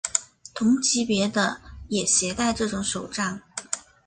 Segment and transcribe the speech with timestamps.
[0.55, 3.39] 同级别的也携带这种手杖。